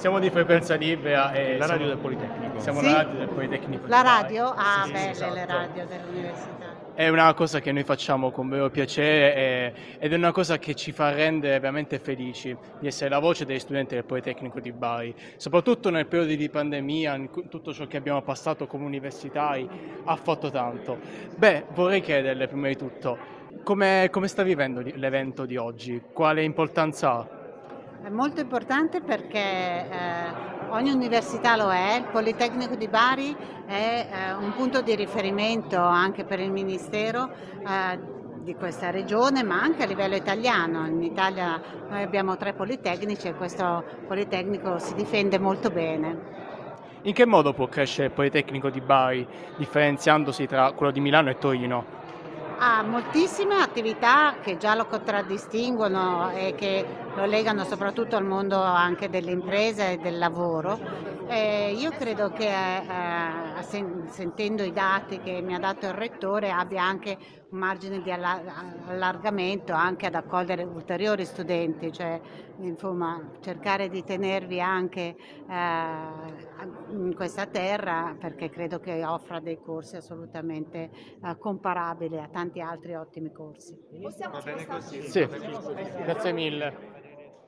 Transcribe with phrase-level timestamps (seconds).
[0.00, 2.58] Siamo di frequenza libera e La radio siamo- del Politecnico.
[2.60, 2.86] Siamo Sì?
[2.86, 3.86] la radio del Politecnico.
[3.86, 4.44] La radio?
[4.56, 5.34] Ah, Sì, belle esatto.
[5.34, 6.68] le radio dell'università.
[6.94, 10.74] È una cosa che noi facciamo con vero piacere e- ed è una cosa che
[10.74, 15.14] ci fa rendere veramente felici di essere la voce degli studenti del Politecnico di Bari,
[15.36, 17.20] soprattutto nel periodo di pandemia,
[17.50, 19.68] tutto ciò che abbiamo passato come universitari
[20.04, 20.98] ha fatto tanto.
[21.36, 23.18] Beh, vorrei chiederle prima di tutto,
[23.64, 26.00] come, come sta vivendo l'evento di oggi?
[26.10, 27.38] Quale importanza ha?
[28.02, 29.88] È molto importante perché eh,
[30.70, 33.36] ogni università lo è, il Politecnico di Bari
[33.66, 37.98] è eh, un punto di riferimento anche per il Ministero eh,
[38.42, 40.86] di questa regione, ma anche a livello italiano.
[40.86, 41.60] In Italia
[41.90, 46.38] noi abbiamo tre Politecnici e questo Politecnico si difende molto bene.
[47.02, 49.26] In che modo può crescere il Politecnico di Bari,
[49.58, 51.99] differenziandosi tra quello di Milano e Torino?
[52.62, 59.08] Ha moltissime attività che già lo contraddistinguono e che lo legano soprattutto al mondo anche
[59.08, 60.78] delle imprese e del lavoro.
[61.26, 66.50] E io credo che eh, sen- sentendo i dati che mi ha dato il Rettore
[66.50, 67.16] abbia anche
[67.48, 68.42] un margine di alla-
[68.88, 72.20] allargamento anche ad accogliere ulteriori studenti, cioè
[72.58, 75.16] insomma cercare di tenervi anche
[75.48, 76.69] eh,
[77.20, 80.88] questa terra perché credo che offra dei corsi assolutamente
[81.22, 83.76] eh, comparabili a tanti altri ottimi corsi.
[84.30, 85.02] Va bene così.
[85.02, 85.26] Sì,
[86.02, 86.99] grazie mille.